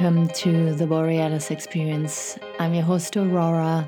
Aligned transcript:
welcome 0.00 0.28
to 0.28 0.72
the 0.76 0.86
Borealis 0.86 1.50
Experience. 1.50 2.38
I'm 2.58 2.72
your 2.72 2.84
host, 2.84 3.18
Aurora, 3.18 3.86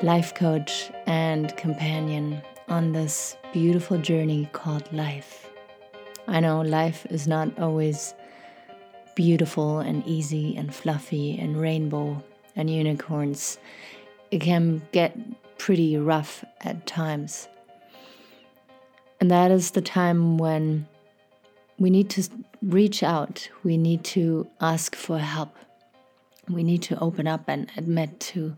life 0.00 0.34
coach 0.34 0.90
and 1.04 1.54
companion 1.58 2.40
on 2.68 2.92
this 2.92 3.36
beautiful 3.52 3.98
journey 3.98 4.48
called 4.54 4.90
life. 4.94 5.50
I 6.26 6.40
know 6.40 6.62
life 6.62 7.04
is 7.10 7.28
not 7.28 7.58
always 7.58 8.14
beautiful 9.14 9.80
and 9.80 10.02
easy 10.06 10.56
and 10.56 10.74
fluffy 10.74 11.38
and 11.38 11.60
rainbow 11.60 12.24
and 12.56 12.70
unicorns. 12.70 13.58
It 14.30 14.40
can 14.40 14.80
get 14.92 15.14
pretty 15.58 15.98
rough 15.98 16.46
at 16.62 16.86
times. 16.86 17.46
And 19.20 19.30
that 19.30 19.50
is 19.50 19.72
the 19.72 19.82
time 19.82 20.38
when 20.38 20.88
we 21.82 21.90
need 21.90 22.08
to 22.10 22.22
reach 22.62 23.02
out, 23.02 23.48
we 23.64 23.76
need 23.76 24.04
to 24.04 24.48
ask 24.60 24.94
for 24.94 25.18
help, 25.18 25.56
we 26.48 26.62
need 26.62 26.80
to 26.82 26.98
open 27.00 27.26
up 27.26 27.48
and 27.48 27.70
admit 27.76 28.20
to 28.20 28.56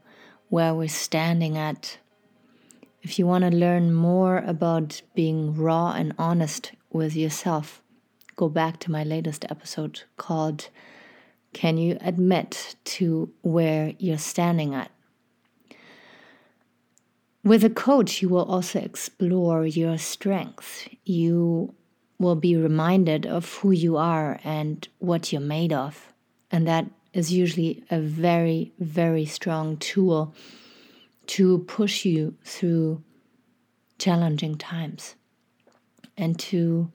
where 0.51 0.75
we're 0.75 0.89
standing 0.89 1.57
at. 1.57 1.99
If 3.03 3.19
you 3.19 3.27
want 3.27 3.45
to 3.45 3.51
learn 3.51 3.95
more 3.95 4.39
about 4.39 5.01
being 5.15 5.57
raw 5.57 5.93
and 5.93 6.15
honest 6.19 6.73
with 6.93 7.17
yourself, 7.17 7.83
go 8.37 8.51
back 8.51 8.79
to 8.81 8.91
my 8.91 9.05
latest 9.05 9.47
episode 9.49 10.03
called 10.19 10.69
Can 11.55 11.79
You 11.79 11.97
Admit 12.03 12.77
to 12.85 13.33
Where 13.41 13.95
You're 13.99 14.19
Standing 14.19 14.75
At? 14.75 14.91
With 17.43 17.65
a 17.65 17.71
coach, 17.71 18.21
you 18.21 18.29
will 18.29 18.45
also 18.45 18.81
explore 18.81 19.67
your 19.67 19.97
strengths. 19.99 20.89
You 21.05 21.75
will 22.19 22.37
be 22.37 22.57
reminded 22.57 23.27
of 23.27 23.53
who 23.57 23.71
you 23.71 23.97
are 23.97 24.39
and 24.45 24.87
what 24.99 25.33
you're 25.33 25.41
made 25.41 25.73
of. 25.73 26.13
And 26.51 26.67
that 26.67 26.87
is 27.13 27.33
usually 27.33 27.85
a 27.91 28.01
very, 28.01 28.73
very 28.79 29.25
strong 29.25 29.77
tool 29.79 30.35
to 31.27 31.59
push 31.61 32.05
you 32.05 32.35
through 32.45 33.03
challenging 33.99 34.57
times 34.57 35.15
and 36.17 36.39
to 36.39 36.91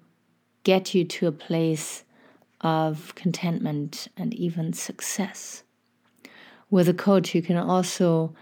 get 0.64 0.94
you 0.94 1.04
to 1.04 1.28
a 1.28 1.32
place 1.32 2.04
of 2.62 3.16
contentment 3.16 4.08
and 4.18 4.34
even 4.34 4.74
success. 4.74 5.64
With 6.70 6.88
a 6.88 6.94
coach, 6.94 7.34
you 7.34 7.42
can 7.42 7.58
also 7.58 8.34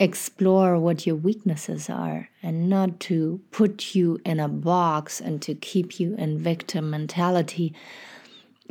explore 0.00 0.80
what 0.80 1.06
your 1.06 1.14
weaknesses 1.14 1.90
are 1.90 2.30
and 2.42 2.70
not 2.70 2.98
to 2.98 3.40
put 3.50 3.94
you 3.94 4.18
in 4.24 4.40
a 4.40 4.48
box 4.48 5.20
and 5.20 5.42
to 5.42 5.54
keep 5.54 6.00
you 6.00 6.16
in 6.16 6.38
victim 6.38 6.88
mentality, 6.90 7.74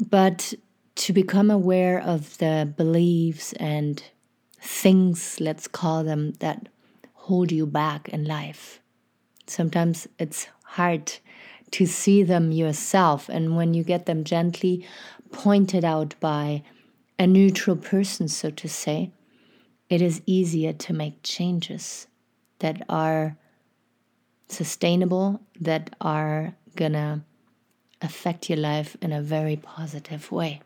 but 0.09 0.55
to 0.95 1.13
become 1.13 1.51
aware 1.51 2.01
of 2.01 2.37
the 2.39 2.73
beliefs 2.75 3.53
and 3.53 4.03
things, 4.59 5.39
let's 5.39 5.67
call 5.67 6.03
them, 6.03 6.33
that 6.39 6.67
hold 7.13 7.51
you 7.51 7.65
back 7.65 8.09
in 8.09 8.25
life. 8.25 8.81
Sometimes 9.45 10.07
it's 10.17 10.47
hard 10.63 11.13
to 11.71 11.85
see 11.85 12.23
them 12.23 12.51
yourself, 12.51 13.29
and 13.29 13.55
when 13.55 13.75
you 13.75 13.83
get 13.83 14.07
them 14.07 14.23
gently 14.23 14.85
pointed 15.31 15.85
out 15.85 16.15
by 16.19 16.63
a 17.19 17.27
neutral 17.27 17.75
person, 17.75 18.27
so 18.27 18.49
to 18.49 18.67
say, 18.67 19.11
it 19.89 20.01
is 20.01 20.21
easier 20.25 20.73
to 20.73 20.93
make 20.93 21.23
changes 21.23 22.07
that 22.59 22.83
are 22.87 23.35
sustainable, 24.47 25.41
that 25.59 25.95
are 25.99 26.55
gonna 26.75 27.23
affect 28.01 28.49
your 28.49 28.59
life 28.59 28.95
in 29.01 29.11
a 29.11 29.21
very 29.21 29.55
positive 29.55 30.31
way. 30.31 30.61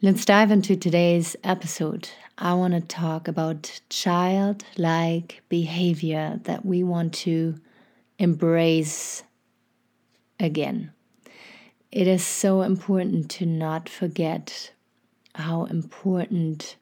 Let's 0.00 0.24
dive 0.24 0.50
into 0.50 0.74
today's 0.74 1.36
episode. 1.44 2.08
I 2.36 2.54
want 2.54 2.74
to 2.74 2.80
talk 2.80 3.28
about 3.28 3.80
childlike 3.88 5.42
behavior 5.48 6.40
that 6.42 6.64
we 6.64 6.82
want 6.82 7.14
to 7.14 7.54
embrace 8.18 9.22
again. 10.40 10.92
It 11.92 12.08
is 12.08 12.24
so 12.24 12.62
important 12.62 13.30
to 13.32 13.46
not 13.46 13.88
forget 13.88 14.72
how 15.34 15.66
important 15.66 16.76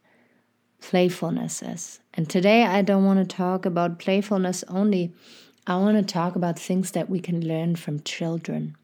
playfulness 0.80 1.62
is. 1.62 2.00
And 2.14 2.28
today 2.28 2.64
I 2.64 2.82
don't 2.82 3.04
want 3.04 3.18
to 3.18 3.36
talk 3.36 3.64
about 3.66 3.98
playfulness 3.98 4.64
only. 4.68 5.12
I 5.66 5.76
want 5.76 5.96
to 5.96 6.12
talk 6.12 6.36
about 6.36 6.58
things 6.58 6.92
that 6.92 7.08
we 7.08 7.20
can 7.20 7.46
learn 7.46 7.76
from 7.76 8.00
children. 8.00 8.76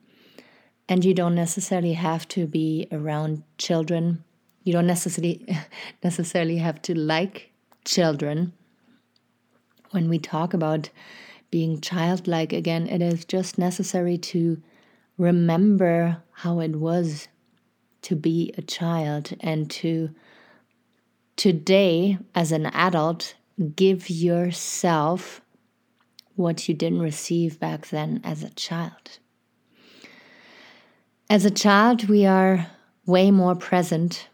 And 0.88 1.04
you 1.04 1.14
don't 1.14 1.34
necessarily 1.34 1.94
have 1.94 2.28
to 2.28 2.46
be 2.46 2.86
around 2.92 3.42
children. 3.58 4.22
You 4.62 4.72
don't 4.72 4.86
necessarily 4.86 5.46
necessarily 6.04 6.58
have 6.58 6.80
to 6.82 6.94
like 6.94 7.50
children. 7.84 8.52
When 9.90 10.08
we 10.08 10.18
talk 10.18 10.54
about 10.54 10.90
being 11.50 11.80
childlike 11.80 12.52
again, 12.52 12.86
it 12.86 13.02
is 13.02 13.24
just 13.24 13.58
necessary 13.58 14.18
to 14.18 14.60
remember 15.18 16.22
how 16.32 16.60
it 16.60 16.76
was 16.76 17.28
to 18.02 18.14
be 18.14 18.52
a 18.56 18.62
child 18.62 19.34
and 19.40 19.70
to 19.70 20.10
today, 21.36 22.18
as 22.34 22.52
an 22.52 22.66
adult, 22.66 23.34
give 23.74 24.10
yourself 24.10 25.40
what 26.34 26.68
you 26.68 26.74
didn't 26.74 27.00
receive 27.00 27.58
back 27.58 27.88
then 27.88 28.20
as 28.24 28.42
a 28.42 28.50
child. 28.50 29.18
As 31.28 31.44
a 31.44 31.50
child, 31.50 32.08
we 32.08 32.26
are 32.26 32.66
way 33.06 33.30
more 33.30 33.54
present 33.54 34.28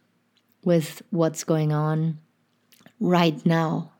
with 0.64 1.02
what's 1.10 1.44
going 1.44 1.72
on 1.72 2.18
right 3.00 3.44
now. 3.46 3.92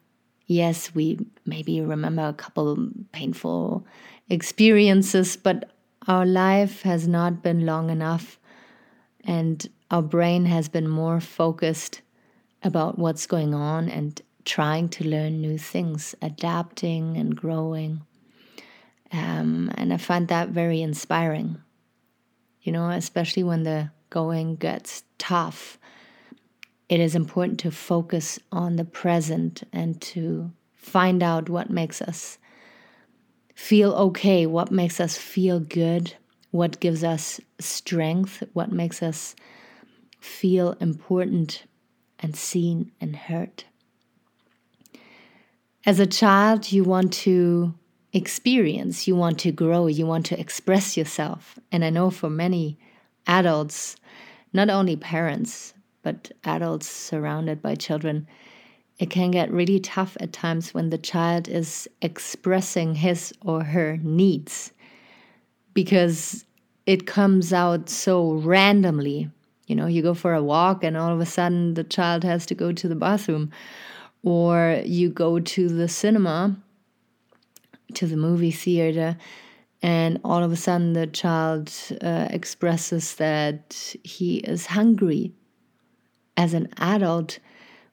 Yes, 0.47 0.95
we 0.95 1.27
maybe 1.47 1.81
remember 1.81 2.27
a 2.27 2.33
couple 2.33 2.89
painful 3.13 3.87
experiences, 4.29 5.37
but 5.37 5.71
our 6.07 6.27
life 6.27 6.83
has 6.83 7.07
not 7.07 7.43
been 7.43 7.65
long 7.65 7.91
enough 7.91 8.39
and 9.25 9.69
our 9.91 10.03
brain 10.03 10.47
has 10.47 10.69
been 10.69 10.89
more 10.89 11.21
focused 11.21 12.03
about 12.65 12.99
what's 12.99 13.27
going 13.27 13.55
on 13.55 13.89
and 13.89 14.21
trying 14.45 14.89
to 14.89 15.09
learn 15.09 15.41
new 15.41 15.59
things, 15.59 16.15
adapting 16.23 17.17
and 17.17 17.37
growing. 17.37 18.03
Um, 19.13 19.71
and 19.75 19.93
I 19.93 19.97
find 19.99 20.29
that 20.29 20.49
very 20.49 20.81
inspiring, 20.81 21.61
you 22.63 22.73
know, 22.73 22.91
especially 22.91 23.43
when 23.45 23.63
the 23.63 23.91
going 24.11 24.57
gets 24.57 25.05
tough. 25.19 25.79
It 26.89 27.01
is 27.01 27.15
important 27.15 27.61
to 27.61 27.71
focus 27.71 28.39
on 28.51 28.77
the 28.77 28.85
present 28.85 29.63
and 29.73 30.01
to 30.03 30.53
find 30.75 31.23
out 31.23 31.49
what 31.49 31.71
makes 31.71 32.03
us 32.03 32.39
feel 33.55 33.93
okay, 33.93 34.47
what 34.47 34.71
makes 34.71 34.99
us 35.01 35.17
feel 35.17 35.61
good, 35.61 36.15
what 36.51 36.81
gives 36.81 37.05
us 37.05 37.41
strength, 37.59 38.43
what 38.53 38.73
makes 38.73 39.03
us 39.03 39.35
feel 40.21 40.73
important 40.81 41.65
and 42.23 42.37
seen 42.37 42.93
and 43.01 43.17
heard. 43.17 43.65
As 45.85 45.99
a 45.99 46.07
child, 46.07 46.71
you 46.71 46.85
want 46.85 47.13
to 47.13 47.75
experience, 48.13 49.09
you 49.09 49.17
want 49.17 49.39
to 49.41 49.51
grow, 49.51 49.89
you 49.89 50.07
want 50.07 50.27
to 50.27 50.39
express 50.39 50.97
yourself. 50.97 51.59
And 51.73 51.85
I 51.85 51.91
know 51.91 52.11
for 52.11 52.31
many 52.31 52.79
adults, 53.27 53.97
not 54.53 54.71
only 54.71 54.97
parents, 54.97 55.75
but 56.03 56.31
adults 56.45 56.89
surrounded 56.89 57.61
by 57.61 57.75
children, 57.75 58.27
it 58.99 59.11
can 59.11 59.31
get 59.31 59.51
really 59.51 59.81
tough 59.81 60.17
at 60.21 60.33
times 60.33 60.73
when 60.73 60.91
the 60.91 60.99
child 60.99 61.49
is 61.49 61.89
expressing 62.03 62.95
his 62.95 63.33
or 63.43 63.65
her 63.65 63.99
needs 64.03 64.73
because 65.75 66.45
it 66.87 67.07
comes 67.07 67.53
out 67.53 67.89
so 67.89 68.33
randomly 68.35 69.31
you 69.67 69.77
know, 69.77 69.87
you 69.87 70.03
go 70.03 70.15
for 70.15 70.35
a 70.35 70.43
walk 70.43 70.85
and 70.85 70.97
all 70.97 71.13
of 71.13 71.21
a 71.21 71.27
sudden 71.27 71.75
the 71.75 71.85
child 71.85 72.25
has 72.25 72.47
to 72.47 72.55
go 72.55 72.73
to 72.73 72.89
the 72.89 72.95
bathroom. 72.95 73.51
Or 74.23 74.83
you 74.85 75.09
go 75.09 75.41
to 75.41 75.69
the 75.69 75.89
cinema, 75.89 76.57
to 77.95 78.07
the 78.07 78.17
movie 78.17 78.53
theater, 78.53 79.17
and 79.83 80.21
all 80.25 80.43
of 80.45 80.53
a 80.53 80.57
sudden 80.57 80.93
the 80.93 81.09
child 81.09 81.73
uh, 82.01 82.29
expresses 82.31 83.17
that 83.17 83.97
he 84.05 84.39
is 84.39 84.67
hungry. 84.67 85.33
As 86.37 86.55
an 86.55 86.69
adult, 86.79 87.41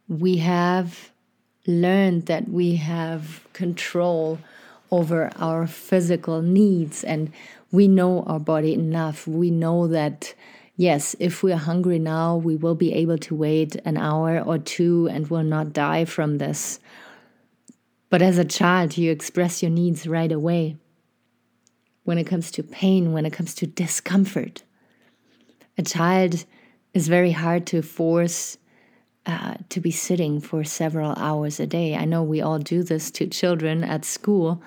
we 0.08 0.38
have 0.38 1.12
learned 1.66 2.28
that 2.28 2.48
we 2.48 2.76
have 2.76 3.48
control 3.54 4.40
over 4.92 5.32
our 5.38 5.68
physical 5.68 6.42
needs 6.42 7.04
and 7.04 7.32
we 7.72 7.88
know 7.88 8.24
our 8.24 8.40
body 8.40 8.74
enough. 8.74 9.28
We 9.28 9.52
know 9.52 9.88
that 9.88 10.34
yes, 10.80 11.14
if 11.20 11.44
we're 11.44 11.58
hungry 11.58 12.00
now, 12.00 12.38
we 12.38 12.56
will 12.56 12.74
be 12.74 12.94
able 12.94 13.18
to 13.18 13.36
wait 13.36 13.76
an 13.84 13.98
hour 13.98 14.40
or 14.40 14.58
two 14.58 15.10
and 15.12 15.30
will 15.30 15.44
not 15.44 15.74
die 15.74 16.06
from 16.06 16.38
this. 16.38 16.80
But 18.10 18.22
as 18.22 18.38
a 18.38 18.46
child, 18.46 18.98
you 18.98 19.12
express 19.12 19.62
your 19.62 19.72
needs 19.72 20.08
right 20.08 20.32
away. 20.32 20.78
When 22.06 22.18
it 22.18 22.24
comes 22.24 22.50
to 22.52 22.64
pain, 22.64 23.12
when 23.12 23.26
it 23.26 23.34
comes 23.34 23.54
to 23.56 23.68
discomfort, 23.68 24.64
a 25.78 25.84
child 25.84 26.46
it's 26.94 27.08
very 27.08 27.32
hard 27.32 27.68
to 27.68 27.82
force 27.82 28.58
uh, 29.26 29.56
to 29.70 29.80
be 29.80 29.92
sitting 29.92 30.40
for 30.40 30.64
several 30.64 31.14
hours 31.18 31.60
a 31.60 31.68
day. 31.68 31.96
I 31.96 32.06
know 32.06 32.24
we 32.24 32.42
all 32.42 32.58
do 32.58 32.84
this 32.84 33.12
to 33.12 33.28
children 33.28 33.84
at 33.84 34.06
school, 34.06 34.64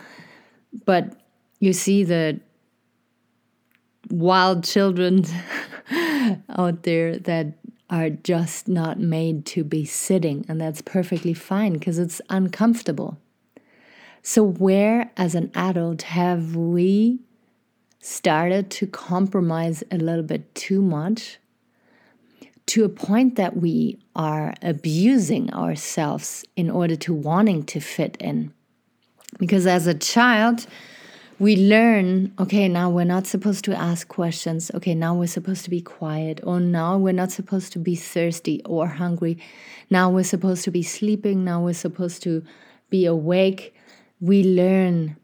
but 0.85 1.17
you 1.59 1.73
see 1.73 2.05
the 2.05 2.39
wild 4.13 4.63
children 4.63 5.25
out 6.51 6.83
there 6.83 7.19
that 7.19 7.55
are 7.89 8.11
just 8.11 8.69
not 8.69 9.01
made 9.01 9.45
to 9.47 9.65
be 9.65 9.85
sitting, 9.85 10.45
and 10.49 10.61
that's 10.61 10.83
perfectly 10.83 11.35
fine 11.35 11.73
because 11.73 11.99
it's 11.99 12.21
uncomfortable. 12.31 13.19
So, 14.23 14.45
where 14.45 15.11
as 15.17 15.35
an 15.35 15.51
adult 15.55 16.03
have 16.03 16.55
we 16.55 17.21
started 18.01 18.71
to 18.71 18.87
compromise 18.87 19.83
a 19.91 19.97
little 19.97 20.23
bit 20.23 20.55
too 20.55 20.81
much 20.81 21.39
to 22.67 22.85
a 22.85 22.89
point 22.89 23.37
that 23.37 23.57
we 23.57 23.99
are 24.15 24.55
abusing 24.63 25.53
ourselves 25.53 26.45
in 26.57 26.71
order 26.71 26.97
to 26.97 27.13
wanting 27.13 27.65
to 27.65 27.81
fit 27.81 28.17
in? 28.21 28.53
Because 29.39 29.67
as 29.67 29.87
a 29.87 29.95
child, 29.95 30.67
we 31.43 31.57
learn 31.57 32.33
okay 32.39 32.69
now 32.69 32.89
we're 32.89 33.03
not 33.03 33.27
supposed 33.27 33.65
to 33.65 33.77
ask 33.77 34.07
questions. 34.07 34.71
Okay 34.75 34.95
now 34.95 35.13
we're 35.13 35.27
supposed 35.27 35.65
to 35.65 35.71
be 35.71 35.81
quiet. 35.81 36.41
Or 36.45 36.61
now 36.61 36.97
we're 36.97 37.13
not 37.13 37.33
supposed 37.33 37.73
to 37.73 37.81
be 37.81 37.97
thirsty 37.97 38.63
or 38.65 38.87
hungry. 38.87 39.39
Now 39.91 40.09
we're 40.09 40.23
supposed 40.23 40.63
to 40.65 40.71
be 40.71 40.85
sleeping. 40.85 41.45
Now 41.45 41.61
we're 41.61 41.75
supposed 41.75 42.23
to 42.23 42.45
be 42.91 43.07
awake. 43.07 43.75
We 44.21 44.45
learn 44.45 45.17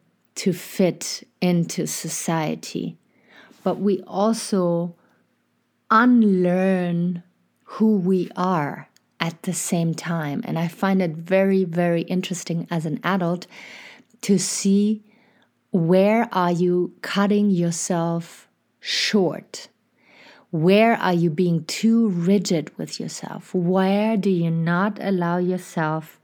to 0.42 0.52
fit 0.52 1.22
into 1.40 1.86
society. 1.86 2.96
But 3.62 3.78
we 3.78 4.02
also 4.02 4.96
unlearn 5.88 7.22
who 7.62 7.96
we 7.96 8.28
are 8.34 8.88
at 9.20 9.40
the 9.44 9.52
same 9.52 9.94
time. 9.94 10.42
And 10.44 10.58
i 10.58 10.66
find 10.66 11.00
it 11.00 11.12
very 11.12 11.62
very 11.62 12.02
interesting 12.02 12.66
as 12.72 12.86
an 12.86 12.98
adult 13.04 13.46
to 14.22 14.36
see 14.36 15.04
where 15.70 16.28
are 16.32 16.52
you 16.52 16.94
cutting 17.02 17.50
yourself 17.50 18.48
short? 18.80 19.68
Where 20.50 20.94
are 20.94 21.12
you 21.12 21.28
being 21.28 21.64
too 21.64 22.08
rigid 22.08 22.76
with 22.78 22.98
yourself? 22.98 23.54
Where 23.54 24.16
do 24.16 24.30
you 24.30 24.50
not 24.50 24.98
allow 25.00 25.36
yourself 25.36 26.18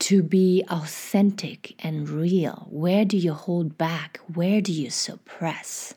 to 0.00 0.22
be 0.22 0.64
authentic 0.70 1.74
and 1.84 2.08
real? 2.08 2.68
Where 2.70 3.04
do 3.04 3.16
you 3.16 3.32
hold 3.32 3.76
back? 3.76 4.20
Where 4.32 4.60
do 4.60 4.72
you 4.72 4.90
suppress? 4.90 5.94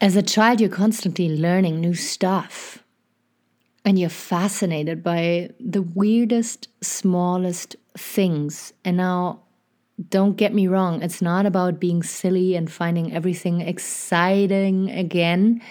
As 0.00 0.14
a 0.14 0.22
child, 0.22 0.60
you're 0.60 0.70
constantly 0.70 1.28
learning 1.28 1.80
new 1.80 1.94
stuff 1.94 2.84
and 3.86 4.00
you're 4.00 4.10
fascinated 4.10 5.04
by 5.04 5.48
the 5.60 5.80
weirdest, 5.80 6.68
smallest 6.82 7.76
things. 7.96 8.72
And 8.84 8.96
now, 8.96 9.42
don't 10.10 10.36
get 10.36 10.52
me 10.52 10.66
wrong, 10.66 11.02
it's 11.02 11.22
not 11.22 11.46
about 11.46 11.80
being 11.80 12.02
silly 12.02 12.56
and 12.56 12.70
finding 12.70 13.14
everything 13.14 13.60
exciting 13.60 14.90
again. 14.90 15.62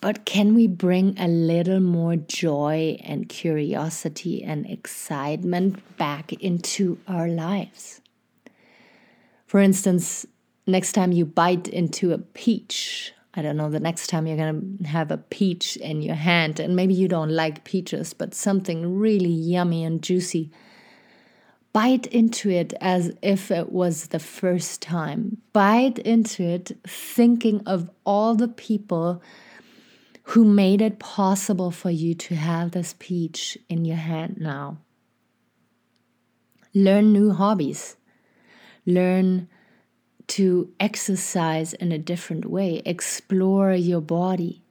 But 0.00 0.24
can 0.24 0.54
we 0.54 0.68
bring 0.68 1.18
a 1.18 1.26
little 1.26 1.80
more 1.80 2.14
joy 2.14 2.96
and 3.02 3.28
curiosity 3.28 4.44
and 4.44 4.64
excitement 4.64 5.98
back 5.98 6.32
into 6.34 6.98
our 7.08 7.28
lives? 7.28 8.00
For 9.46 9.58
instance, 9.58 10.26
next 10.66 10.92
time 10.92 11.10
you 11.10 11.26
bite 11.26 11.66
into 11.66 12.12
a 12.12 12.18
peach, 12.18 13.12
I 13.36 13.42
don't 13.42 13.58
know, 13.58 13.68
the 13.68 13.80
next 13.80 14.06
time 14.06 14.26
you're 14.26 14.36
going 14.36 14.78
to 14.78 14.88
have 14.88 15.10
a 15.10 15.18
peach 15.18 15.76
in 15.76 16.00
your 16.00 16.14
hand, 16.14 16.58
and 16.58 16.74
maybe 16.74 16.94
you 16.94 17.06
don't 17.06 17.30
like 17.30 17.64
peaches, 17.64 18.14
but 18.14 18.34
something 18.34 18.98
really 18.98 19.28
yummy 19.28 19.84
and 19.84 20.02
juicy, 20.02 20.50
bite 21.74 22.06
into 22.06 22.48
it 22.48 22.72
as 22.80 23.12
if 23.20 23.50
it 23.50 23.70
was 23.70 24.06
the 24.06 24.18
first 24.18 24.80
time. 24.80 25.36
Bite 25.52 25.98
into 25.98 26.42
it 26.42 26.72
thinking 26.86 27.60
of 27.66 27.90
all 28.06 28.34
the 28.34 28.48
people 28.48 29.22
who 30.30 30.44
made 30.44 30.80
it 30.80 30.98
possible 30.98 31.70
for 31.70 31.90
you 31.90 32.14
to 32.14 32.34
have 32.34 32.70
this 32.70 32.94
peach 32.98 33.58
in 33.68 33.84
your 33.84 33.96
hand 33.96 34.38
now. 34.40 34.78
Learn 36.74 37.12
new 37.12 37.32
hobbies. 37.32 37.96
Learn 38.86 39.48
to 40.28 40.72
exercise 40.80 41.72
in 41.74 41.92
a 41.92 41.98
different 41.98 42.46
way, 42.46 42.82
explore 42.84 43.72
your 43.72 44.00
body. 44.00 44.62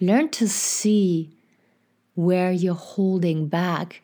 Learn 0.00 0.28
to 0.30 0.48
see 0.48 1.30
where 2.14 2.52
you're 2.52 2.74
holding 2.74 3.48
back, 3.48 4.02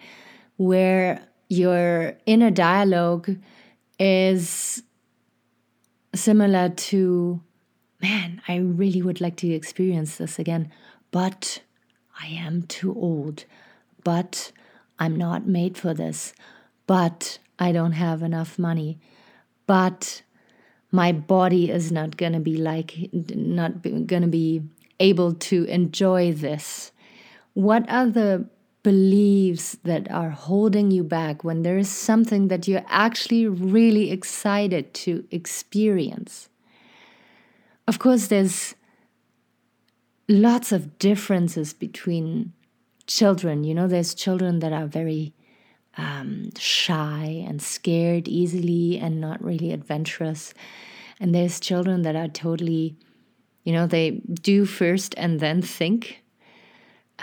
where 0.56 1.26
your 1.48 2.14
inner 2.24 2.50
dialogue 2.50 3.36
is 3.98 4.82
similar 6.14 6.70
to, 6.70 7.42
man, 8.00 8.40
I 8.48 8.56
really 8.56 9.02
would 9.02 9.20
like 9.20 9.36
to 9.36 9.50
experience 9.52 10.16
this 10.16 10.38
again, 10.38 10.70
but 11.10 11.60
I 12.20 12.28
am 12.28 12.62
too 12.62 12.94
old, 12.94 13.44
but 14.04 14.52
I'm 14.98 15.16
not 15.16 15.46
made 15.46 15.76
for 15.76 15.92
this, 15.92 16.32
but 16.86 17.38
I 17.58 17.72
don't 17.72 17.92
have 17.92 18.22
enough 18.22 18.58
money 18.58 18.98
but 19.72 20.20
my 20.90 21.12
body 21.12 21.70
is 21.70 21.90
not 21.90 22.18
going 22.18 22.34
to 22.34 22.40
be 22.40 22.58
like 22.58 23.08
not 23.34 23.80
going 23.80 24.20
to 24.20 24.28
be 24.28 24.60
able 25.00 25.32
to 25.32 25.64
enjoy 25.64 26.30
this. 26.30 26.92
What 27.54 27.88
are 27.88 28.06
the 28.06 28.44
beliefs 28.82 29.78
that 29.84 30.10
are 30.10 30.28
holding 30.28 30.90
you 30.90 31.02
back 31.02 31.42
when 31.42 31.62
there 31.62 31.78
is 31.78 31.88
something 31.88 32.48
that 32.48 32.68
you're 32.68 32.84
actually 32.86 33.46
really 33.46 34.10
excited 34.10 34.92
to 35.04 35.24
experience? 35.30 36.50
Of 37.88 37.98
course 37.98 38.26
there's 38.26 38.74
lots 40.28 40.70
of 40.70 40.98
differences 40.98 41.72
between 41.72 42.52
children. 43.06 43.64
You 43.64 43.74
know 43.74 43.88
there's 43.88 44.12
children 44.12 44.58
that 44.58 44.74
are 44.74 44.86
very 44.86 45.32
um, 45.96 46.50
shy 46.58 47.44
and 47.46 47.60
scared 47.60 48.28
easily 48.28 48.98
and 48.98 49.20
not 49.20 49.42
really 49.42 49.72
adventurous. 49.72 50.54
And 51.20 51.34
there's 51.34 51.60
children 51.60 52.02
that 52.02 52.16
are 52.16 52.28
totally, 52.28 52.96
you 53.64 53.72
know, 53.72 53.86
they 53.86 54.22
do 54.32 54.64
first 54.64 55.14
and 55.16 55.40
then 55.40 55.62
think. 55.62 56.22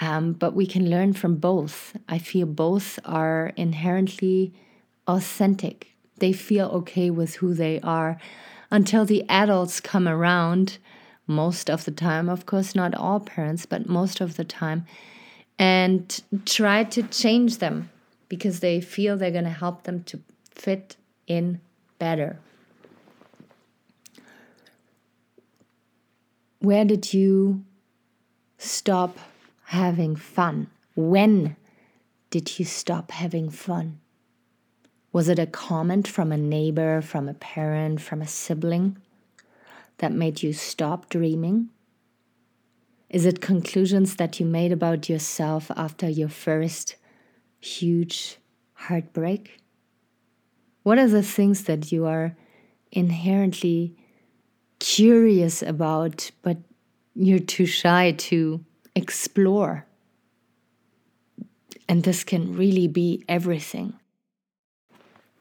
Um, 0.01 0.33
but 0.33 0.53
we 0.53 0.65
can 0.65 0.89
learn 0.89 1.13
from 1.13 1.35
both. 1.35 1.97
I 2.07 2.19
feel 2.19 2.45
both 2.45 2.99
are 3.03 3.51
inherently 3.57 4.53
authentic. 5.07 5.87
They 6.17 6.31
feel 6.31 6.67
okay 6.67 7.09
with 7.09 7.35
who 7.35 7.53
they 7.53 7.81
are 7.81 8.17
until 8.71 9.03
the 9.03 9.27
adults 9.27 9.79
come 9.79 10.07
around, 10.07 10.77
most 11.25 11.69
of 11.69 11.85
the 11.85 11.91
time, 11.91 12.29
of 12.29 12.45
course, 12.45 12.75
not 12.75 12.95
all 12.95 13.19
parents, 13.19 13.65
but 13.65 13.89
most 13.89 14.21
of 14.21 14.35
the 14.35 14.43
time, 14.43 14.85
and 15.57 16.21
try 16.45 16.83
to 16.83 17.03
change 17.03 17.57
them 17.57 17.89
because 18.29 18.59
they 18.59 18.79
feel 18.79 19.17
they're 19.17 19.31
going 19.31 19.43
to 19.43 19.49
help 19.49 19.83
them 19.83 20.03
to 20.03 20.21
fit 20.51 20.95
in 21.27 21.59
better. 21.97 22.39
Where 26.59 26.85
did 26.85 27.13
you 27.13 27.63
stop 28.57 29.17
having 29.65 30.15
fun? 30.15 30.67
When 30.95 31.55
did 32.29 32.59
you 32.59 32.65
stop 32.65 33.11
having 33.11 33.49
fun? 33.49 33.99
Was 35.11 35.27
it 35.27 35.39
a 35.39 35.47
comment 35.47 36.07
from 36.07 36.31
a 36.31 36.37
neighbor, 36.37 37.01
from 37.01 37.27
a 37.27 37.33
parent, 37.33 38.01
from 38.01 38.21
a 38.21 38.27
sibling 38.27 38.97
that 39.97 40.11
made 40.11 40.43
you 40.43 40.53
stop 40.53 41.09
dreaming? 41.09 41.69
Is 43.09 43.25
it 43.25 43.41
conclusions 43.41 44.17
that 44.17 44.39
you 44.39 44.45
made 44.45 44.71
about 44.71 45.09
yourself 45.09 45.71
after 45.75 46.07
your 46.07 46.29
first 46.29 46.95
huge 47.59 48.37
heartbreak? 48.73 49.59
What 50.83 50.97
are 50.97 51.07
the 51.07 51.23
things 51.23 51.63
that 51.63 51.91
you 51.91 52.05
are 52.05 52.35
inherently 52.91 53.95
curious 54.79 55.61
about, 55.61 56.31
but 56.41 56.57
you're 57.15 57.39
too 57.39 57.65
shy 57.65 58.13
to 58.13 58.63
explore? 58.95 59.85
And 61.87 62.03
this 62.03 62.23
can 62.23 62.55
really 62.55 62.87
be 62.87 63.23
everything. 63.27 63.93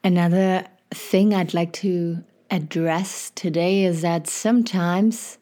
Another 0.03 0.65
thing 0.91 1.33
I'd 1.33 1.53
like 1.53 1.73
to 1.73 2.23
address 2.49 3.31
today 3.35 3.83
is 3.83 4.01
that 4.01 4.27
sometimes 4.27 5.37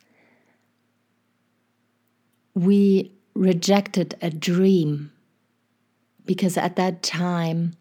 we 2.54 3.12
rejected 3.34 4.16
a 4.22 4.30
dream 4.30 5.12
because 6.28 6.58
at 6.58 6.76
that 6.76 7.02
time 7.02 7.74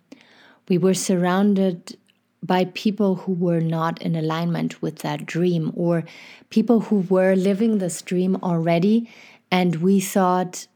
we 0.69 0.79
were 0.79 0.95
surrounded 0.95 1.97
by 2.43 2.65
people 2.67 3.17
who 3.17 3.33
were 3.33 3.61
not 3.61 4.00
in 4.00 4.15
alignment 4.15 4.81
with 4.81 5.00
that 5.00 5.26
dream 5.26 5.73
or 5.75 6.05
people 6.50 6.81
who 6.81 7.00
were 7.09 7.35
living 7.35 7.79
this 7.79 8.00
dream 8.03 8.37
already 8.43 9.11
and 9.50 9.76
we 9.76 10.00
thought 10.00 10.67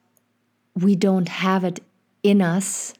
we 0.74 0.96
don't 0.96 1.28
have 1.28 1.64
it 1.64 1.80
in 2.22 2.42
us 2.42 2.94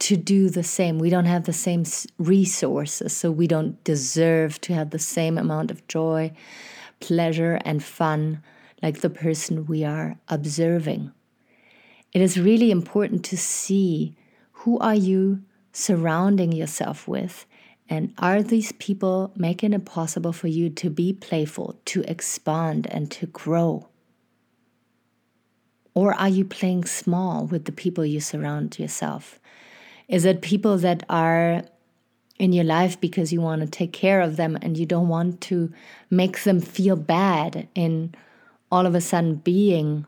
to 0.00 0.16
do 0.16 0.48
the 0.48 0.62
same. 0.62 0.98
We 0.98 1.10
don't 1.10 1.24
have 1.24 1.44
the 1.44 1.52
same 1.52 1.84
resources, 2.18 3.16
so 3.16 3.30
we 3.30 3.46
don't 3.46 3.82
deserve 3.84 4.60
to 4.62 4.74
have 4.74 4.90
the 4.90 4.98
same 4.98 5.36
amount 5.36 5.70
of 5.70 5.86
joy, 5.88 6.32
pleasure, 7.00 7.58
and 7.64 7.82
fun 7.82 8.42
like 8.80 9.00
the 9.00 9.10
person 9.10 9.66
we 9.66 9.84
are 9.84 10.16
observing. 10.28 11.12
It 12.12 12.22
is 12.22 12.40
really 12.40 12.70
important 12.70 13.24
to 13.26 13.36
see 13.36 14.14
who 14.52 14.78
are 14.78 14.94
you 14.94 15.42
surrounding 15.72 16.52
yourself 16.52 17.06
with 17.06 17.46
and 17.88 18.12
are 18.18 18.42
these 18.42 18.72
people 18.72 19.32
making 19.34 19.72
it 19.72 19.84
possible 19.84 20.32
for 20.32 20.48
you 20.48 20.68
to 20.70 20.90
be 20.90 21.12
playful, 21.12 21.80
to 21.86 22.02
expand, 22.02 22.86
and 22.90 23.10
to 23.12 23.26
grow? 23.26 23.88
Or 25.94 26.12
are 26.14 26.28
you 26.28 26.44
playing 26.44 26.84
small 26.84 27.46
with 27.46 27.64
the 27.64 27.72
people 27.72 28.04
you 28.04 28.20
surround 28.20 28.78
yourself? 28.78 29.40
Is 30.06 30.24
it 30.24 30.42
people 30.42 30.76
that 30.78 31.02
are 31.08 31.64
in 32.38 32.52
your 32.52 32.64
life 32.64 33.00
because 33.00 33.32
you 33.32 33.40
want 33.40 33.62
to 33.62 33.66
take 33.66 33.92
care 33.92 34.20
of 34.20 34.36
them 34.36 34.58
and 34.62 34.76
you 34.76 34.86
don't 34.86 35.08
want 35.08 35.40
to 35.40 35.72
make 36.10 36.44
them 36.44 36.60
feel 36.60 36.94
bad 36.94 37.68
in 37.74 38.14
all 38.70 38.86
of 38.86 38.94
a 38.94 39.00
sudden 39.00 39.36
being 39.36 40.06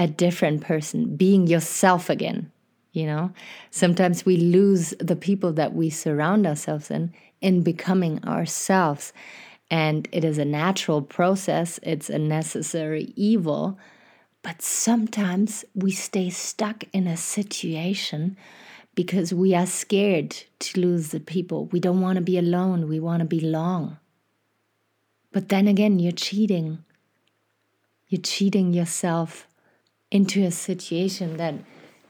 a 0.00 0.08
different 0.08 0.62
person, 0.62 1.14
being 1.14 1.46
yourself 1.46 2.10
again? 2.10 2.50
You 2.92 3.06
know, 3.06 3.32
sometimes 3.70 4.26
we 4.26 4.36
lose 4.36 4.94
the 4.98 5.14
people 5.14 5.52
that 5.52 5.74
we 5.74 5.90
surround 5.90 6.44
ourselves 6.44 6.90
in 6.90 7.12
in 7.40 7.62
becoming 7.62 8.22
ourselves. 8.24 9.12
And 9.70 10.08
it 10.12 10.24
is 10.24 10.38
a 10.38 10.44
natural 10.44 11.00
process, 11.00 11.78
it's 11.82 12.10
a 12.10 12.18
necessary 12.18 13.12
evil. 13.16 13.78
But 14.42 14.62
sometimes 14.62 15.64
we 15.74 15.92
stay 15.92 16.30
stuck 16.30 16.84
in 16.92 17.06
a 17.06 17.16
situation 17.16 18.36
because 18.94 19.32
we 19.32 19.54
are 19.54 19.66
scared 19.66 20.30
to 20.58 20.80
lose 20.80 21.10
the 21.10 21.20
people. 21.20 21.66
We 21.66 21.78
don't 21.78 22.00
want 22.00 22.16
to 22.16 22.22
be 22.22 22.38
alone, 22.38 22.88
we 22.88 22.98
want 22.98 23.20
to 23.20 23.26
belong. 23.26 23.98
But 25.32 25.48
then 25.48 25.68
again, 25.68 25.98
you're 25.98 26.12
cheating. 26.12 26.84
You're 28.08 28.22
cheating 28.22 28.74
yourself 28.74 29.46
into 30.10 30.44
a 30.44 30.50
situation 30.50 31.36
that 31.36 31.54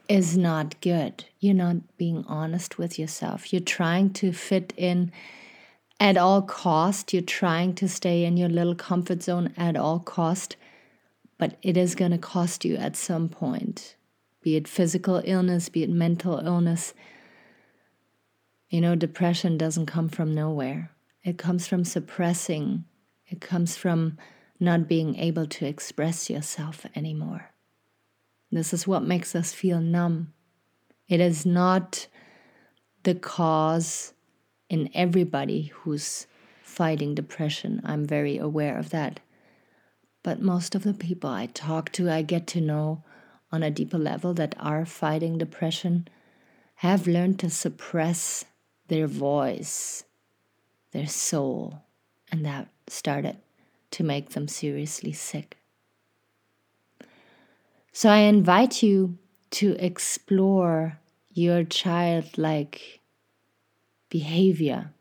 is 0.08 0.36
not 0.36 0.80
good. 0.80 1.24
You're 1.38 1.54
not 1.54 1.96
being 1.96 2.24
honest 2.26 2.78
with 2.78 2.98
yourself. 2.98 3.52
You're 3.52 3.60
trying 3.60 4.12
to 4.14 4.32
fit 4.32 4.72
in 4.76 5.12
at 6.00 6.16
all 6.16 6.42
cost. 6.42 7.12
You're 7.12 7.22
trying 7.22 7.74
to 7.76 7.88
stay 7.88 8.24
in 8.24 8.36
your 8.36 8.48
little 8.48 8.74
comfort 8.74 9.22
zone 9.22 9.52
at 9.56 9.76
all 9.76 10.00
cost, 10.00 10.56
but 11.38 11.56
it 11.62 11.76
is 11.76 11.94
going 11.94 12.10
to 12.10 12.18
cost 12.18 12.64
you 12.64 12.76
at 12.76 12.96
some 12.96 13.28
point. 13.28 13.94
Be 14.42 14.56
it 14.56 14.66
physical 14.66 15.22
illness, 15.24 15.68
be 15.68 15.82
it 15.82 15.90
mental 15.90 16.38
illness. 16.38 16.94
You 18.70 18.80
know, 18.80 18.94
depression 18.94 19.58
doesn't 19.58 19.86
come 19.86 20.08
from 20.08 20.34
nowhere. 20.34 20.90
It 21.22 21.36
comes 21.36 21.68
from 21.68 21.84
suppressing. 21.84 22.84
It 23.26 23.40
comes 23.40 23.76
from 23.76 24.16
not 24.58 24.88
being 24.88 25.16
able 25.16 25.46
to 25.46 25.66
express 25.66 26.30
yourself 26.30 26.86
anymore. 26.96 27.49
This 28.52 28.72
is 28.72 28.86
what 28.86 29.02
makes 29.02 29.34
us 29.34 29.52
feel 29.52 29.80
numb. 29.80 30.32
It 31.08 31.20
is 31.20 31.46
not 31.46 32.06
the 33.04 33.14
cause 33.14 34.12
in 34.68 34.90
everybody 34.94 35.72
who's 35.74 36.26
fighting 36.62 37.14
depression. 37.14 37.80
I'm 37.84 38.06
very 38.06 38.38
aware 38.38 38.78
of 38.78 38.90
that. 38.90 39.20
But 40.22 40.42
most 40.42 40.74
of 40.74 40.82
the 40.82 40.94
people 40.94 41.30
I 41.30 41.46
talk 41.46 41.90
to, 41.92 42.10
I 42.10 42.22
get 42.22 42.46
to 42.48 42.60
know 42.60 43.02
on 43.52 43.62
a 43.62 43.70
deeper 43.70 43.98
level 43.98 44.34
that 44.34 44.54
are 44.58 44.84
fighting 44.84 45.38
depression 45.38 46.08
have 46.76 47.06
learned 47.06 47.38
to 47.40 47.50
suppress 47.50 48.44
their 48.88 49.06
voice, 49.06 50.04
their 50.92 51.06
soul, 51.06 51.82
and 52.32 52.44
that 52.44 52.68
started 52.88 53.36
to 53.90 54.04
make 54.04 54.30
them 54.30 54.48
seriously 54.48 55.12
sick. 55.12 55.59
So 57.92 58.08
I 58.08 58.18
invite 58.18 58.82
you 58.82 59.18
to 59.52 59.76
explore 59.78 60.98
your 61.32 61.64
childlike 61.64 63.00
behavior. 64.08 64.92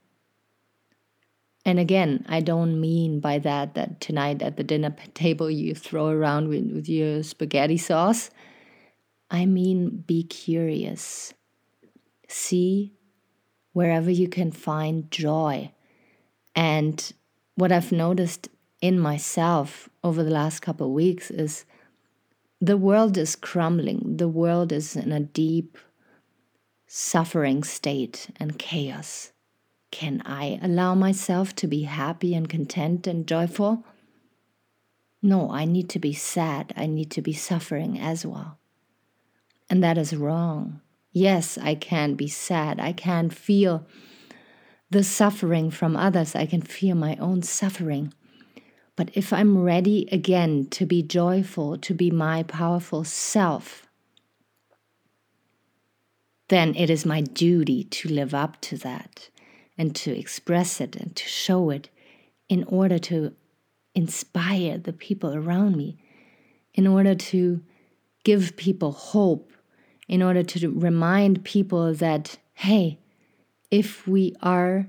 And 1.65 1.77
again, 1.79 2.25
I 2.27 2.39
don't 2.39 2.79
mean 2.79 3.19
by 3.19 3.37
that 3.39 3.75
that 3.75 4.01
tonight 4.01 4.41
at 4.41 4.57
the 4.57 4.63
dinner 4.63 4.95
table 5.13 5.51
you 5.51 5.75
throw 5.75 6.07
around 6.07 6.47
with, 6.47 6.71
with 6.71 6.89
your 6.89 7.21
spaghetti 7.23 7.77
sauce. 7.77 8.31
I 9.29 9.45
mean, 9.45 10.03
be 10.07 10.23
curious. 10.23 11.33
See 12.27 12.93
wherever 13.73 14.09
you 14.09 14.27
can 14.27 14.51
find 14.51 15.11
joy. 15.11 15.71
And 16.55 17.13
what 17.55 17.71
I've 17.71 17.91
noticed 17.91 18.49
in 18.81 18.99
myself 18.99 19.89
over 20.03 20.23
the 20.23 20.31
last 20.31 20.61
couple 20.61 20.87
of 20.87 20.93
weeks 20.93 21.29
is 21.29 21.65
the 22.61 22.77
world 22.77 23.17
is 23.17 23.35
crumbling. 23.35 24.17
The 24.17 24.27
world 24.27 24.71
is 24.71 24.95
in 24.95 25.11
a 25.11 25.19
deep 25.19 25.77
suffering 26.87 27.63
state 27.63 28.29
and 28.37 28.59
chaos. 28.59 29.31
Can 29.91 30.21
I 30.25 30.59
allow 30.61 30.93
myself 30.93 31.55
to 31.57 31.67
be 31.67 31.83
happy 31.83 32.35
and 32.35 32.49
content 32.49 33.07
and 33.07 33.27
joyful? 33.27 33.85
No, 35.21 35.51
I 35.51 35.65
need 35.65 35.89
to 35.89 35.99
be 35.99 36.13
sad. 36.13 36.73
I 36.75 36.85
need 36.85 37.11
to 37.11 37.21
be 37.21 37.33
suffering 37.33 37.99
as 37.99 38.25
well. 38.25 38.57
And 39.69 39.83
that 39.83 39.97
is 39.97 40.15
wrong. 40.15 40.81
Yes, 41.11 41.57
I 41.57 41.75
can 41.75 42.15
be 42.15 42.27
sad. 42.27 42.79
I 42.79 42.93
can 42.93 43.29
feel 43.29 43.85
the 44.89 45.03
suffering 45.03 45.71
from 45.71 45.95
others. 45.95 46.35
I 46.35 46.45
can 46.45 46.61
feel 46.61 46.95
my 46.95 47.15
own 47.17 47.41
suffering. 47.41 48.13
But 48.99 49.11
if 49.13 49.31
I'm 49.31 49.63
ready 49.63 50.09
again 50.11 50.65
to 50.71 50.85
be 50.85 51.01
joyful, 51.01 51.77
to 51.77 51.93
be 51.93 52.11
my 52.11 52.43
powerful 52.43 53.05
self, 53.05 53.87
then 56.49 56.75
it 56.75 56.89
is 56.89 57.05
my 57.05 57.21
duty 57.21 57.85
to 57.85 58.09
live 58.09 58.33
up 58.33 58.59
to 58.59 58.77
that 58.79 59.29
and 59.77 59.95
to 59.95 60.11
express 60.11 60.81
it 60.81 60.97
and 60.97 61.15
to 61.15 61.25
show 61.29 61.69
it 61.69 61.87
in 62.49 62.65
order 62.65 62.99
to 62.99 63.33
inspire 63.95 64.77
the 64.77 64.91
people 64.91 65.33
around 65.33 65.77
me, 65.77 65.95
in 66.73 66.85
order 66.85 67.15
to 67.15 67.63
give 68.25 68.57
people 68.57 68.91
hope, 68.91 69.53
in 70.09 70.21
order 70.21 70.43
to 70.43 70.69
remind 70.71 71.45
people 71.45 71.93
that, 71.93 72.37
hey, 72.53 72.99
if 73.71 74.05
we 74.05 74.35
are 74.41 74.87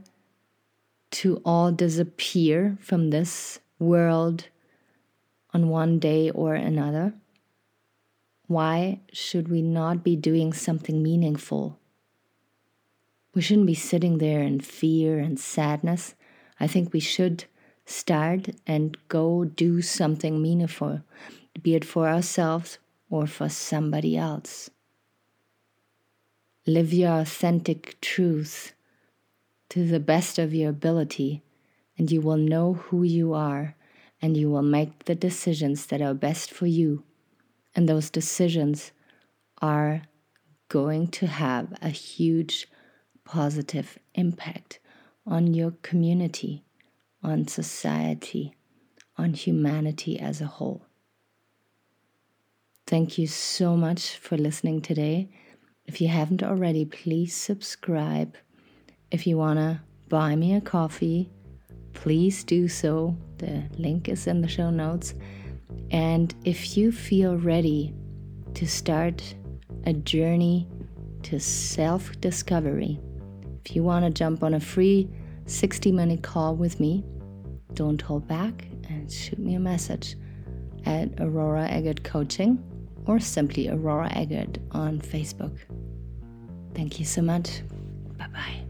to 1.12 1.40
all 1.44 1.70
disappear 1.70 2.76
from 2.80 3.10
this 3.10 3.60
world 3.80 4.48
on 5.52 5.68
one 5.68 5.98
day 5.98 6.30
or 6.30 6.54
another? 6.54 7.14
Why 8.46 9.00
should 9.12 9.48
we 9.48 9.62
not 9.62 10.04
be 10.04 10.16
doing 10.16 10.52
something 10.52 11.02
meaningful? 11.02 11.78
We 13.34 13.42
shouldn't 13.42 13.66
be 13.66 13.74
sitting 13.74 14.18
there 14.18 14.42
in 14.42 14.60
fear 14.60 15.18
and 15.18 15.38
sadness. 15.38 16.14
I 16.58 16.66
think 16.66 16.92
we 16.92 17.00
should 17.00 17.44
start 17.86 18.50
and 18.66 18.96
go 19.08 19.44
do 19.44 19.82
something 19.82 20.42
meaningful, 20.42 21.02
be 21.62 21.74
it 21.74 21.84
for 21.84 22.08
ourselves 22.08 22.78
or 23.08 23.26
for 23.26 23.48
somebody 23.48 24.16
else. 24.16 24.70
Live 26.66 26.92
your 26.92 27.20
authentic 27.20 28.00
truth 28.00 28.74
to 29.70 29.86
the 29.86 30.00
best 30.00 30.38
of 30.38 30.52
your 30.52 30.70
ability 30.70 31.42
and 32.00 32.10
you 32.10 32.22
will 32.22 32.38
know 32.38 32.72
who 32.72 33.02
you 33.02 33.34
are 33.34 33.74
and 34.22 34.34
you 34.34 34.48
will 34.48 34.62
make 34.62 35.04
the 35.04 35.14
decisions 35.14 35.84
that 35.84 36.00
are 36.00 36.14
best 36.14 36.50
for 36.50 36.66
you. 36.66 37.04
And 37.76 37.86
those 37.86 38.08
decisions 38.08 38.92
are 39.60 40.00
going 40.68 41.08
to 41.08 41.26
have 41.26 41.76
a 41.82 41.90
huge 41.90 42.66
positive 43.26 43.98
impact 44.14 44.78
on 45.26 45.52
your 45.52 45.72
community, 45.82 46.64
on 47.22 47.46
society, 47.46 48.54
on 49.18 49.34
humanity 49.34 50.18
as 50.18 50.40
a 50.40 50.46
whole. 50.46 50.86
Thank 52.86 53.18
you 53.18 53.26
so 53.26 53.76
much 53.76 54.16
for 54.16 54.38
listening 54.38 54.80
today. 54.80 55.28
If 55.84 56.00
you 56.00 56.08
haven't 56.08 56.42
already, 56.42 56.86
please 56.86 57.34
subscribe. 57.34 58.38
If 59.10 59.26
you 59.26 59.36
want 59.36 59.58
to 59.58 59.82
buy 60.08 60.34
me 60.34 60.54
a 60.54 60.62
coffee, 60.62 61.30
please 61.92 62.44
do 62.44 62.68
so. 62.68 63.16
The 63.38 63.64
link 63.78 64.08
is 64.08 64.26
in 64.26 64.40
the 64.40 64.48
show 64.48 64.70
notes. 64.70 65.14
And 65.90 66.34
if 66.44 66.76
you 66.76 66.92
feel 66.92 67.36
ready 67.36 67.94
to 68.54 68.66
start 68.66 69.34
a 69.86 69.92
journey 69.92 70.68
to 71.24 71.38
self 71.40 72.18
discovery, 72.20 72.98
if 73.64 73.74
you 73.74 73.82
want 73.82 74.04
to 74.04 74.10
jump 74.10 74.42
on 74.42 74.54
a 74.54 74.60
free 74.60 75.08
60 75.46 75.92
minute 75.92 76.22
call 76.22 76.54
with 76.54 76.80
me, 76.80 77.04
don't 77.74 78.00
hold 78.00 78.26
back 78.26 78.66
and 78.88 79.10
shoot 79.10 79.38
me 79.38 79.54
a 79.54 79.60
message 79.60 80.16
at 80.86 81.08
Aurora 81.20 81.66
Eggert 81.68 82.02
Coaching 82.04 82.62
or 83.06 83.18
simply 83.20 83.68
Aurora 83.68 84.10
Eggert 84.16 84.58
on 84.72 85.00
Facebook. 85.00 85.56
Thank 86.74 86.98
you 86.98 87.04
so 87.04 87.22
much. 87.22 87.62
Bye 88.16 88.28
bye. 88.28 88.69